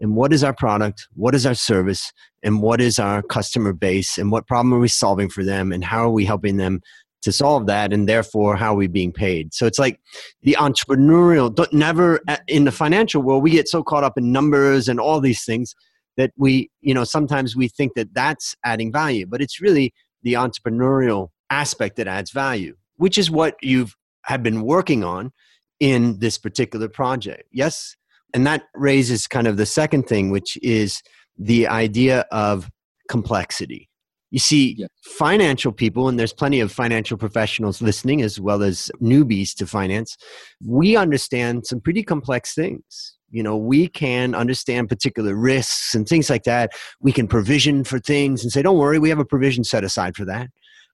and 0.00 0.16
what 0.16 0.33
is 0.33 0.42
our 0.42 0.54
product, 0.54 1.07
what 1.14 1.35
is 1.35 1.45
our 1.45 1.54
service, 1.54 2.12
and 2.42 2.62
what 2.62 2.80
is 2.80 2.99
our 2.99 3.23
customer 3.23 3.73
base, 3.73 4.16
and 4.16 4.33
what 4.33 4.47
problem 4.47 4.73
are 4.73 4.78
we 4.78 4.88
solving 4.88 5.28
for 5.28 5.45
them, 5.45 5.73
and 5.73 5.85
how 5.85 6.04
are 6.04 6.11
we 6.11 6.25
helping 6.25 6.57
them 6.57 6.80
to 7.23 7.33
solve 7.33 7.66
that 7.66 7.92
and 7.92 8.09
therefore 8.09 8.57
how 8.57 8.73
are 8.73 8.76
we 8.76 8.87
being 8.87 9.12
paid 9.12 9.52
so 9.52 9.66
it's 9.66 9.78
like 9.78 10.00
the 10.42 10.57
entrepreneurial 10.59 11.71
never 11.71 12.19
uh, 12.28 12.38
in 12.49 12.64
the 12.64 12.73
financial 12.73 13.21
world 13.21 13.42
we 13.42 13.50
get 13.50 13.69
so 13.69 13.83
caught 13.83 14.04
up 14.04 14.16
in 14.16 14.33
numbers 14.33 14.88
and 14.88 14.99
all 14.99 15.21
these 15.21 15.45
things 15.45 15.75
that 16.16 16.32
we 16.36 16.70
you 16.80 16.94
know 16.94 17.04
sometimes 17.04 17.56
we 17.56 17.68
think 17.68 17.94
that 17.94 18.12
that's 18.14 18.56
adding 18.64 18.92
value 18.92 19.26
but 19.26 19.40
it's 19.40 19.60
really 19.60 19.92
the 20.22 20.34
entrepreneurial 20.34 21.28
aspect 21.50 21.96
that 21.96 22.06
adds 22.06 22.30
value 22.30 22.74
which 22.96 23.18
is 23.18 23.30
what 23.30 23.56
you've 23.62 23.96
have 24.24 24.42
been 24.42 24.62
working 24.62 25.02
on 25.02 25.32
in 25.80 26.18
this 26.18 26.38
particular 26.38 26.88
project 26.88 27.44
yes 27.52 27.96
and 28.34 28.46
that 28.46 28.64
raises 28.74 29.26
kind 29.26 29.46
of 29.46 29.56
the 29.56 29.66
second 29.66 30.06
thing 30.06 30.30
which 30.30 30.58
is 30.62 31.02
the 31.38 31.66
idea 31.66 32.24
of 32.30 32.70
complexity 33.08 33.90
you 34.30 34.38
see, 34.38 34.76
yeah. 34.78 34.86
financial 35.02 35.72
people, 35.72 36.08
and 36.08 36.18
there's 36.18 36.32
plenty 36.32 36.60
of 36.60 36.70
financial 36.70 37.18
professionals 37.18 37.82
listening 37.82 38.22
as 38.22 38.40
well 38.40 38.62
as 38.62 38.90
newbies 39.02 39.54
to 39.56 39.66
finance, 39.66 40.16
we 40.64 40.96
understand 40.96 41.66
some 41.66 41.80
pretty 41.80 42.04
complex 42.04 42.54
things. 42.54 43.16
You 43.30 43.42
know, 43.42 43.56
we 43.56 43.88
can 43.88 44.34
understand 44.34 44.88
particular 44.88 45.34
risks 45.34 45.94
and 45.94 46.08
things 46.08 46.28
like 46.28 46.44
that. 46.44 46.72
We 47.00 47.12
can 47.12 47.28
provision 47.28 47.84
for 47.84 47.99
things 47.99 48.42
and 48.42 48.52
say, 48.52 48.62
don't 48.62 48.78
worry, 48.78 48.99
we 48.99 49.08
have 49.08 49.18
a 49.18 49.25
provision 49.25 49.64
set 49.64 49.84
aside 49.84 50.16
for 50.16 50.25
that. 50.25 50.49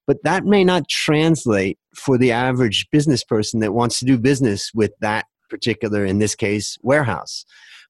But 0.06 0.22
that 0.22 0.44
may 0.44 0.62
not 0.62 0.88
translate 0.88 1.78
for 1.94 2.16
the 2.16 2.32
average 2.32 2.86
business 2.92 3.24
person 3.24 3.60
that 3.60 3.72
wants 3.72 3.98
to 3.98 4.04
do 4.04 4.18
business 4.18 4.70
with 4.74 4.92
that 5.00 5.26
particular, 5.50 6.04
in 6.04 6.18
this 6.18 6.34
case, 6.34 6.76
warehouse 6.82 7.44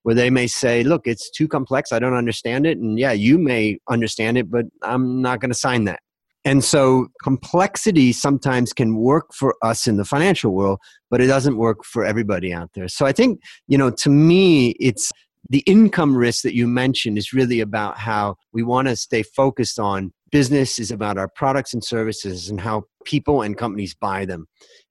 where 0.07 0.15
they 0.15 0.31
may 0.31 0.47
say, 0.47 0.85
look, 0.85 1.05
it's 1.05 1.29
too 1.33 1.49
complex. 1.49 1.91
I 1.91 1.99
don't 1.99 2.15
understand 2.15 2.65
it. 2.65 2.79
And 2.79 2.97
yeah, 2.97 3.11
you 3.11 3.39
may 3.39 3.79
understand 3.89 4.39
it, 4.39 4.49
but 4.49 4.67
I'm 4.83 5.21
not 5.21 5.41
going 5.41 5.51
to 5.51 5.59
sign 5.59 5.83
that. 5.87 5.99
And 6.47 6.63
so 6.63 7.09
complexity 7.25 8.13
sometimes 8.13 8.73
can 8.73 8.97
work 8.97 9.35
for 9.35 9.57
us 9.63 9.89
in 9.89 9.97
the 9.97 10.05
financial 10.05 10.53
world, 10.53 10.79
but 11.11 11.21
it 11.21 11.27
doesn't 11.27 11.57
work 11.57 11.85
for 11.85 12.05
everybody 12.05 12.53
out 12.53 12.71
there. 12.75 12.87
So 12.87 13.05
I 13.05 13.11
think, 13.11 13.41
you 13.67 13.77
know, 13.77 13.91
to 13.91 14.09
me, 14.09 14.71
it's 14.79 15.11
the 15.51 15.65
income 15.67 16.17
risk 16.17 16.43
that 16.43 16.55
you 16.55 16.69
mentioned 16.69 17.19
is 17.19 17.33
really 17.33 17.59
about 17.59 17.99
how 17.99 18.37
we 18.53 18.63
want 18.63 18.87
to 18.87 18.95
stay 18.95 19.25
focused 19.25 19.81
on 19.81 20.13
business 20.31 20.79
is 20.79 20.93
about 20.93 21.19
our 21.19 21.29
products 21.29 21.75
and 21.75 21.83
services 21.83 22.49
and 22.49 22.61
how 22.61 22.85
people 23.05 23.43
and 23.43 23.59
companies 23.59 23.95
buy 23.95 24.25
them. 24.25 24.47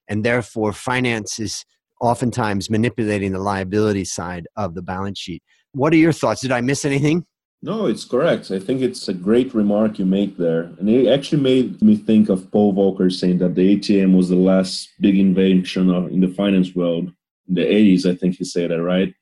And 0.10 0.26
therefore, 0.26 0.74
finance 0.74 1.40
is 1.40 1.64
oftentimes 2.02 2.70
manipulating 2.70 3.32
the 3.32 3.40
liability 3.40 4.04
side 4.04 4.46
of 4.58 4.76
the 4.76 4.82
balance 4.82 5.20
sheet. 5.20 5.42
What 5.72 5.94
are 5.94 5.98
your 5.98 6.12
thoughts? 6.12 6.42
Did 6.42 6.52
I 6.52 6.60
miss 6.60 6.84
anything? 6.84 7.26
No, 7.62 7.88
it's 7.88 8.06
correct. 8.06 8.52
I 8.52 8.60
think 8.60 8.82
it's 8.82 9.08
a 9.08 9.14
great 9.14 9.54
remark 9.56 9.98
you 9.98 10.06
make 10.06 10.38
there. 10.38 10.64
And 10.80 10.88
it 10.88 11.08
actually 11.08 11.42
made 11.42 11.82
me 11.82 11.96
think 11.96 12.30
of 12.30 12.52
Paul 12.52 12.74
Volcker 12.74 13.12
saying 13.12 13.40
that 13.40 13.56
the 13.56 13.78
ATM 13.78 14.16
was 14.16 14.30
the 14.30 14.36
last 14.36 14.90
big 15.00 15.18
invention 15.18 15.90
in 15.90 16.22
the 16.22 16.28
finance 16.28 16.76
world. 16.76 17.12
In 17.48 17.56
the 17.56 17.66
80s, 17.66 18.06
I 18.06 18.16
think 18.16 18.36
he 18.36 18.44
said 18.44 18.72
that, 18.72 18.84
right? 18.84 19.14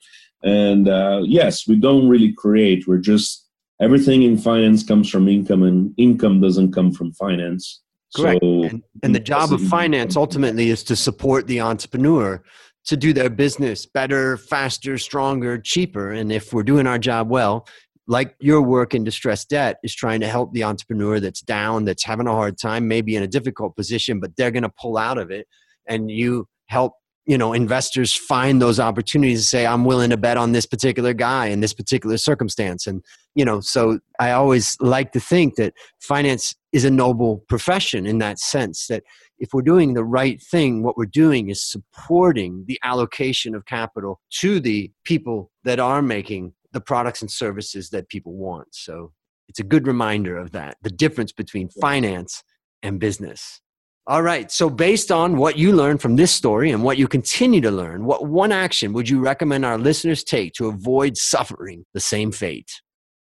And 0.43 0.89
uh, 0.89 1.21
yes, 1.23 1.67
we 1.67 1.77
don't 1.77 2.09
really 2.09 2.33
create. 2.33 2.85
We're 2.87 2.97
just, 2.97 3.47
everything 3.81 4.23
in 4.23 4.37
finance 4.37 4.83
comes 4.83 5.09
from 5.09 5.29
income, 5.29 5.63
and 5.63 5.93
income 5.97 6.41
doesn't 6.41 6.73
come 6.73 6.91
from 6.91 7.13
finance. 7.13 7.81
Correct. 8.15 8.39
So, 8.43 8.63
and, 8.63 8.83
and 9.03 9.15
the 9.15 9.19
job 9.19 9.53
of 9.53 9.61
finance 9.61 10.15
ultimately 10.15 10.69
is 10.69 10.83
to 10.83 10.95
support 10.95 11.47
the 11.47 11.61
entrepreneur 11.61 12.43
to 12.85 12.97
do 12.97 13.13
their 13.13 13.29
business 13.29 13.85
better, 13.85 14.37
faster, 14.37 14.97
stronger, 14.97 15.57
cheaper. 15.57 16.11
And 16.11 16.31
if 16.31 16.53
we're 16.53 16.63
doing 16.63 16.85
our 16.85 16.99
job 16.99 17.29
well, 17.29 17.65
like 18.07 18.35
your 18.39 18.61
work 18.61 18.93
in 18.93 19.03
distressed 19.03 19.49
debt 19.49 19.77
is 19.83 19.95
trying 19.95 20.19
to 20.19 20.27
help 20.27 20.53
the 20.53 20.63
entrepreneur 20.63 21.19
that's 21.19 21.41
down, 21.41 21.85
that's 21.85 22.03
having 22.03 22.27
a 22.27 22.31
hard 22.31 22.57
time, 22.57 22.87
maybe 22.87 23.15
in 23.15 23.23
a 23.23 23.27
difficult 23.27 23.75
position, 23.75 24.19
but 24.19 24.35
they're 24.35 24.51
going 24.51 24.63
to 24.63 24.73
pull 24.79 24.97
out 24.97 25.17
of 25.17 25.31
it. 25.31 25.47
And 25.87 26.11
you 26.11 26.47
help 26.67 26.93
you 27.25 27.37
know 27.37 27.53
investors 27.53 28.13
find 28.13 28.61
those 28.61 28.79
opportunities 28.79 29.41
to 29.41 29.45
say 29.45 29.65
i'm 29.65 29.85
willing 29.85 30.09
to 30.09 30.17
bet 30.17 30.37
on 30.37 30.51
this 30.51 30.65
particular 30.65 31.13
guy 31.13 31.47
in 31.47 31.61
this 31.61 31.73
particular 31.73 32.17
circumstance 32.17 32.85
and 32.87 33.03
you 33.35 33.45
know 33.45 33.59
so 33.59 33.99
i 34.19 34.31
always 34.31 34.75
like 34.81 35.11
to 35.11 35.19
think 35.19 35.55
that 35.55 35.73
finance 35.99 36.55
is 36.71 36.83
a 36.83 36.91
noble 36.91 37.43
profession 37.47 38.05
in 38.05 38.17
that 38.17 38.39
sense 38.39 38.87
that 38.87 39.03
if 39.39 39.49
we're 39.53 39.61
doing 39.61 39.93
the 39.93 40.03
right 40.03 40.41
thing 40.41 40.83
what 40.83 40.97
we're 40.97 41.05
doing 41.05 41.49
is 41.49 41.61
supporting 41.61 42.65
the 42.67 42.79
allocation 42.83 43.55
of 43.55 43.65
capital 43.65 44.19
to 44.29 44.59
the 44.59 44.91
people 45.05 45.51
that 45.63 45.79
are 45.79 46.01
making 46.01 46.53
the 46.73 46.81
products 46.81 47.21
and 47.21 47.31
services 47.31 47.89
that 47.89 48.09
people 48.09 48.33
want 48.33 48.67
so 48.71 49.11
it's 49.47 49.59
a 49.59 49.63
good 49.63 49.87
reminder 49.87 50.37
of 50.37 50.51
that 50.51 50.77
the 50.81 50.89
difference 50.89 51.31
between 51.31 51.69
finance 51.69 52.43
and 52.81 52.99
business 52.99 53.61
all 54.05 54.21
right. 54.21 54.51
So, 54.51 54.69
based 54.69 55.13
on 55.13 55.37
what 55.37 55.57
you 55.57 55.71
learned 55.71 56.01
from 56.01 56.17
this 56.17 56.33
story 56.33 56.71
and 56.71 56.83
what 56.83 56.97
you 56.97 57.07
continue 57.07 57.61
to 57.61 57.71
learn, 57.71 58.03
what 58.03 58.27
one 58.27 58.51
action 58.51 58.91
would 58.91 59.07
you 59.07 59.21
recommend 59.21 59.63
our 59.63 59.77
listeners 59.77 60.25
take 60.25 60.51
to 60.55 60.67
avoid 60.67 61.15
suffering 61.15 61.85
the 61.93 62.01
same 62.01 62.33
fate? 62.33 62.81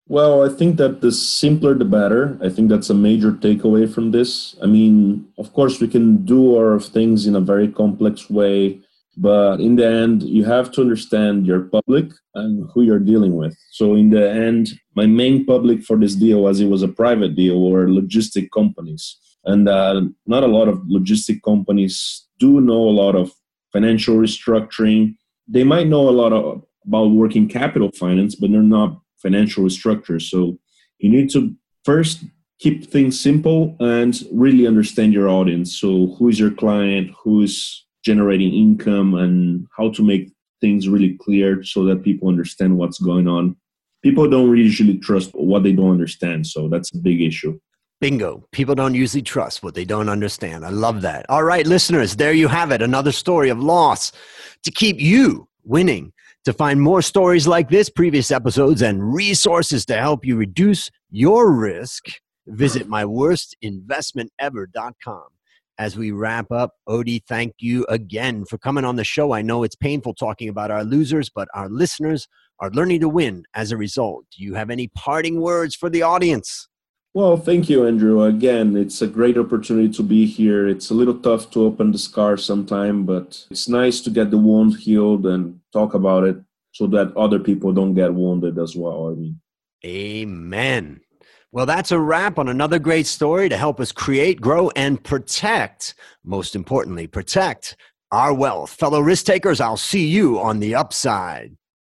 Well, 0.09 0.43
I 0.43 0.49
think 0.49 0.79
that 0.79 1.03
the 1.03 1.13
simpler 1.13 1.75
the 1.75 1.85
better. 1.85 2.39
I 2.43 2.49
think 2.49 2.71
that's 2.71 2.89
a 2.89 2.95
major 2.95 3.31
takeaway 3.31 3.93
from 3.93 4.11
this. 4.11 4.57
I 4.63 4.67
mean, 4.67 5.29
of 5.37 5.53
course, 5.53 5.81
we 5.81 5.87
can 5.87 6.25
do 6.25 6.57
our 6.57 6.81
things 6.81 7.27
in 7.27 7.37
a 7.37 7.41
very 7.41 7.69
complex 7.69 8.31
way, 8.31 8.81
but 9.17 9.61
in 9.61 9.77
the 9.77 9.87
end, 9.87 10.23
you 10.23 10.45
have 10.45 10.71
to 10.73 10.81
understand 10.81 11.47
your 11.47 11.63
public 11.63 12.11
and 12.35 12.69
who 12.73 12.83
you're 12.83 12.99
dealing 12.99 13.37
with. 13.37 13.57
So, 13.73 13.95
in 13.95 14.11
the 14.11 14.31
end, 14.31 14.73
my 14.95 15.07
main 15.07 15.45
public 15.45 15.83
for 15.83 15.97
this 15.97 16.15
deal, 16.15 16.49
as 16.49 16.61
it 16.61 16.69
was 16.69 16.83
a 16.83 16.89
private 16.89 17.35
deal, 17.35 17.61
were 17.61 17.87
logistic 17.87 18.49
companies. 18.53 19.19
And 19.45 19.69
uh, 19.69 20.03
not 20.27 20.45
a 20.45 20.49
lot 20.49 20.69
of 20.69 20.79
logistic 20.83 21.43
companies 21.43 22.27
do 22.39 22.61
know 22.61 22.89
a 22.89 22.97
lot 23.03 23.17
of 23.17 23.33
financial 23.73 24.17
restructuring. 24.17 25.17
They 25.49 25.65
might 25.65 25.89
know 25.89 26.09
a 26.09 26.11
lot 26.11 26.33
of, 26.33 26.65
about 26.87 27.11
working 27.11 27.47
capital 27.47 27.91
finance 27.93 28.35
but 28.35 28.51
they're 28.51 28.63
not 28.63 29.01
financial 29.19 29.65
restructurers. 29.65 30.23
So 30.23 30.59
you 30.99 31.11
need 31.11 31.31
to 31.31 31.55
first 31.85 32.25
keep 32.59 32.91
things 32.91 33.19
simple 33.19 33.77
and 33.81 34.23
really 34.33 34.67
understand 34.67 35.13
your 35.13 35.29
audience. 35.29 35.79
So 35.79 36.15
who 36.19 36.29
is 36.29 36.39
your 36.39 36.51
client? 36.51 37.11
Who 37.23 37.43
is 37.43 37.85
generating 38.05 38.53
income 38.53 39.15
and 39.15 39.67
how 39.77 39.91
to 39.91 40.03
make 40.03 40.33
things 40.61 40.89
really 40.89 41.17
clear 41.21 41.63
so 41.63 41.85
that 41.85 42.03
people 42.03 42.29
understand 42.29 42.77
what's 42.77 42.99
going 42.99 43.29
on 43.29 43.57
people 44.03 44.29
don't 44.29 44.57
usually 44.57 44.99
trust 44.99 45.31
what 45.35 45.63
they 45.63 45.73
don't 45.73 45.91
understand 45.91 46.47
so 46.47 46.69
that's 46.69 46.95
a 46.95 46.99
big 46.99 47.21
issue 47.21 47.59
Bingo. 48.01 48.47
People 48.51 48.75
don't 48.75 48.95
usually 48.95 49.23
trust 49.23 49.63
what 49.63 49.75
they 49.75 49.85
don't 49.85 50.09
understand. 50.09 50.65
I 50.65 50.71
love 50.71 51.03
that. 51.03 51.27
All 51.29 51.45
right, 51.45 51.67
listeners, 51.67 52.17
there 52.17 52.33
you 52.33 52.49
have 52.49 52.71
it. 52.71 52.81
Another 52.81 53.13
story 53.13 53.51
of 53.51 53.61
loss 53.61 54.11
to 54.63 54.71
keep 54.71 54.99
you 54.99 55.49
winning. 55.65 56.15
To 56.47 56.55
find 56.55 56.81
more 56.81 57.03
stories 57.03 57.47
like 57.47 57.69
this, 57.69 57.91
previous 57.91 58.31
episodes, 58.31 58.81
and 58.81 59.13
resources 59.13 59.85
to 59.85 59.99
help 59.99 60.25
you 60.25 60.37
reduce 60.37 60.91
your 61.11 61.53
risk, 61.53 62.07
visit 62.47 62.89
myworstinvestmentever.com. 62.89 65.25
As 65.81 65.97
we 65.97 66.11
wrap 66.11 66.53
up, 66.53 66.75
Odie, 66.87 67.23
thank 67.27 67.55
you 67.59 67.87
again 67.89 68.45
for 68.45 68.59
coming 68.59 68.85
on 68.85 68.97
the 68.97 69.03
show. 69.03 69.33
I 69.33 69.41
know 69.41 69.63
it's 69.63 69.75
painful 69.75 70.13
talking 70.13 70.51
about 70.51 70.71
our 70.71 70.85
losers, 70.85 71.31
but 71.31 71.49
our 71.55 71.71
listeners 71.71 72.29
are 72.59 72.69
learning 72.73 73.01
to 73.01 73.09
win 73.09 73.45
as 73.55 73.73
a 73.73 73.79
result. 73.79 74.27
Do 74.37 74.45
you 74.45 74.53
have 74.57 74.69
any 74.69 74.89
parting 74.89 75.41
words 75.41 75.75
for 75.75 75.89
the 75.89 76.03
audience? 76.03 76.69
Well, 77.15 77.39
thank 77.39 77.71
you, 77.71 77.87
Andrew. 77.87 78.23
Again, 78.25 78.77
it's 78.77 79.01
a 79.01 79.07
great 79.07 79.39
opportunity 79.39 79.89
to 79.95 80.03
be 80.03 80.27
here. 80.27 80.69
It's 80.69 80.91
a 80.91 80.95
little 80.95 81.19
tough 81.19 81.51
to 81.53 81.65
open 81.65 81.93
the 81.93 81.99
scar 81.99 82.37
sometime, 82.37 83.07
but 83.07 83.47
it's 83.51 83.67
nice 83.67 84.03
to 84.03 84.11
get 84.11 84.31
the 84.31 84.37
wound 84.37 84.77
healed 84.77 85.25
and 85.25 85.61
talk 85.73 85.95
about 85.95 86.25
it 86.25 86.37
so 86.73 86.89
that 86.89 87.17
other 87.17 87.39
people 87.39 87.73
don't 87.73 87.95
get 87.95 88.13
wounded 88.13 88.59
as 88.59 88.77
well. 88.77 89.09
I 89.09 89.15
mean, 89.15 89.41
amen. 89.83 91.01
Well, 91.53 91.67
that's 91.67 91.91
a 91.91 91.99
wrap 91.99 92.39
on 92.39 92.49
another 92.49 92.79
great 92.79 93.09
story 93.09 93.49
to 93.49 93.57
help 93.57 93.81
us 93.81 93.91
create, 93.91 94.41
grow, 94.41 94.71
and 94.77 95.03
protect, 95.03 95.95
most 96.25 96.55
importantly, 96.55 97.09
protect 97.09 97.77
our 98.13 98.33
wealth. 98.33 98.71
Fellow 98.71 99.01
risk 99.01 99.27
takers, 99.27 99.61
I'll 99.61 99.77
see 99.77 100.07
you 100.07 100.39
on 100.39 100.61
the 100.61 100.77
upside. 100.77 101.57